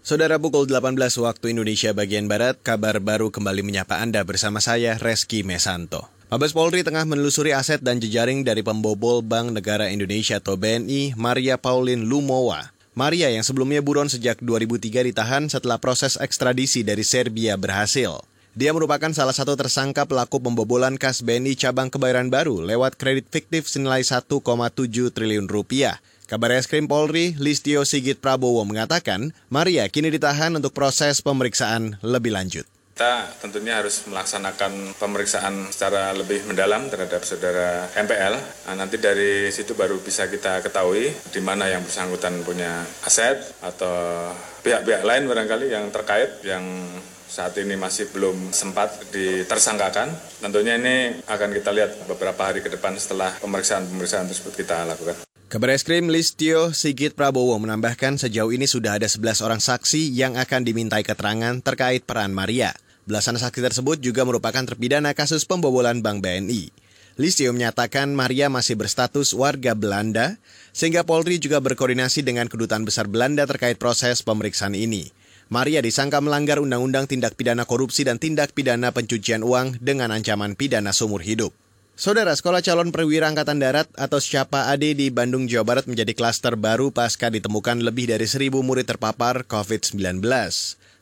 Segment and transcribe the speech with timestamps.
[0.00, 5.44] Saudara pukul 18 waktu Indonesia bagian Barat, kabar baru kembali menyapa Anda bersama saya Reski
[5.44, 6.08] Mesanto.
[6.32, 11.60] Mabes Polri tengah menelusuri aset dan jejaring dari pembobol Bank Negara Indonesia atau BNI, Maria
[11.60, 12.72] Pauline Lumowa.
[12.96, 18.24] Maria yang sebelumnya buron sejak 2003 ditahan setelah proses ekstradisi dari Serbia berhasil.
[18.56, 23.68] Dia merupakan salah satu tersangka pelaku pembobolan kas BNI cabang Kebayoran Baru lewat kredit fiktif
[23.68, 24.32] senilai 1,7
[25.12, 26.00] triliun rupiah.
[26.30, 32.62] Kabar Eskrim Polri, Listio Sigit Prabowo mengatakan, Maria kini ditahan untuk proses pemeriksaan lebih lanjut.
[32.94, 38.38] Kita tentunya harus melaksanakan pemeriksaan secara lebih mendalam terhadap saudara MPL.
[38.38, 43.90] Nah, nanti dari situ baru bisa kita ketahui di mana yang bersangkutan punya aset atau
[44.62, 46.62] pihak-pihak lain barangkali yang terkait yang
[47.26, 50.14] saat ini masih belum sempat ditersangkakan.
[50.46, 55.29] Tentunya ini akan kita lihat beberapa hari ke depan setelah pemeriksaan-pemeriksaan tersebut kita lakukan.
[55.50, 60.62] Kabar Eskrim Listio Sigit Prabowo menambahkan sejauh ini sudah ada 11 orang saksi yang akan
[60.62, 62.70] dimintai keterangan terkait peran Maria.
[63.02, 66.70] Belasan saksi tersebut juga merupakan terpidana kasus pembobolan Bank BNI.
[67.18, 70.38] Listio menyatakan Maria masih berstatus warga Belanda,
[70.70, 75.10] sehingga Polri juga berkoordinasi dengan Kedutaan Besar Belanda terkait proses pemeriksaan ini.
[75.50, 80.94] Maria disangka melanggar Undang-Undang Tindak Pidana Korupsi dan Tindak Pidana Pencucian Uang dengan ancaman pidana
[80.94, 81.50] seumur hidup.
[81.98, 86.54] Saudara Sekolah Calon Perwira Angkatan Darat atau Siapa AD di Bandung, Jawa Barat menjadi klaster
[86.58, 90.22] baru pasca ditemukan lebih dari seribu murid terpapar COVID-19.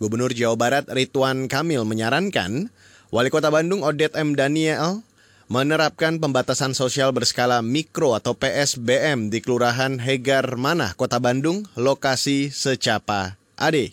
[0.00, 2.72] Gubernur Jawa Barat Ridwan Kamil menyarankan
[3.10, 4.32] Wali Kota Bandung Odet M.
[4.38, 5.02] Daniel
[5.50, 13.34] menerapkan pembatasan sosial berskala mikro atau PSBM di Kelurahan Hegar Manah, Kota Bandung, lokasi Secapa
[13.58, 13.90] AD.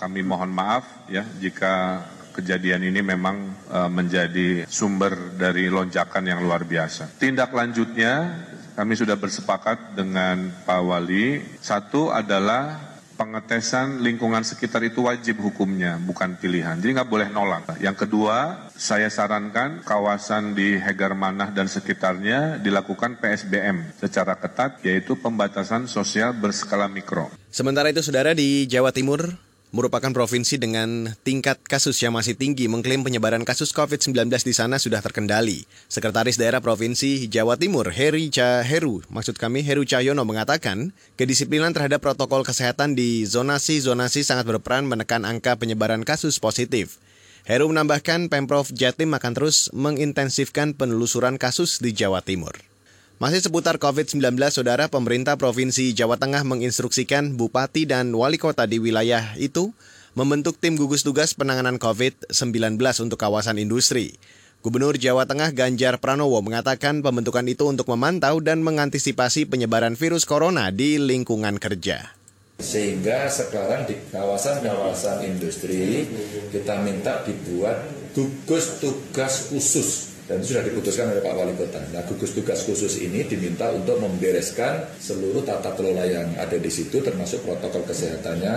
[0.00, 2.02] Kami mohon maaf ya jika
[2.34, 7.14] kejadian ini memang uh, menjadi sumber dari lonjakan yang luar biasa.
[7.22, 8.42] Tindak lanjutnya
[8.74, 11.38] kami sudah bersepakat dengan Pak Wali.
[11.62, 16.74] Satu adalah pengetesan lingkungan sekitar itu wajib hukumnya, bukan pilihan.
[16.82, 17.78] Jadi nggak boleh nolak.
[17.78, 25.14] Yang kedua, saya sarankan kawasan di Hegar Manah dan sekitarnya dilakukan PSBM secara ketat, yaitu
[25.14, 27.30] pembatasan sosial berskala mikro.
[27.54, 29.30] Sementara itu, saudara di Jawa Timur,
[29.74, 35.02] merupakan provinsi dengan tingkat kasus yang masih tinggi mengklaim penyebaran kasus COVID-19 di sana sudah
[35.02, 35.66] terkendali.
[35.90, 42.46] Sekretaris Daerah Provinsi Jawa Timur, Heri Heru, maksud kami Heru Cahyono mengatakan, kedisiplinan terhadap protokol
[42.46, 47.02] kesehatan di zonasi-zonasi sangat berperan menekan angka penyebaran kasus positif.
[47.42, 52.73] Heru menambahkan Pemprov Jatim akan terus mengintensifkan penelusuran kasus di Jawa Timur.
[53.22, 59.38] Masih seputar COVID-19, Saudara, pemerintah Provinsi Jawa Tengah menginstruksikan bupati dan wali kota di wilayah
[59.38, 59.70] itu
[60.18, 62.74] membentuk tim gugus tugas penanganan COVID-19
[63.06, 64.18] untuk kawasan industri.
[64.66, 70.74] Gubernur Jawa Tengah Ganjar Pranowo mengatakan pembentukan itu untuk memantau dan mengantisipasi penyebaran virus corona
[70.74, 72.18] di lingkungan kerja.
[72.58, 76.10] Sehingga sekarang di kawasan-kawasan industri
[76.50, 77.78] kita minta dibuat
[78.10, 81.80] gugus tugas khusus dan itu sudah diputuskan oleh Pak Wali Kota.
[81.92, 87.04] Nah, gugus tugas khusus ini diminta untuk membereskan seluruh tata kelola yang ada di situ,
[87.04, 88.54] termasuk protokol kesehatannya,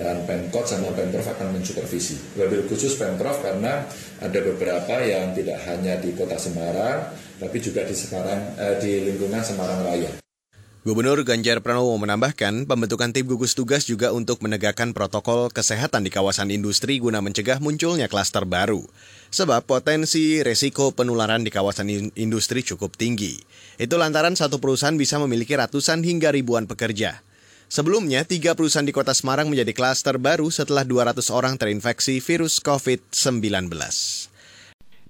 [0.00, 2.16] dan Pemkot sama Pemprov akan mensupervisi.
[2.40, 3.84] Lebih khusus Pemprov karena
[4.16, 9.44] ada beberapa yang tidak hanya di Kota Semarang, tapi juga di Semarang eh, di lingkungan
[9.44, 10.29] Semarang Raya.
[10.80, 16.48] Gubernur Ganjar Pranowo menambahkan pembentukan tim gugus tugas juga untuk menegakkan protokol kesehatan di kawasan
[16.48, 18.88] industri guna mencegah munculnya klaster baru.
[19.28, 23.36] Sebab potensi resiko penularan di kawasan industri cukup tinggi.
[23.76, 27.20] Itu lantaran satu perusahaan bisa memiliki ratusan hingga ribuan pekerja.
[27.68, 33.68] Sebelumnya, tiga perusahaan di kota Semarang menjadi klaster baru setelah 200 orang terinfeksi virus COVID-19.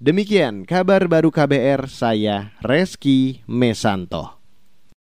[0.03, 4.40] Demikian kabar baru KBR, saya Reski Mesanto.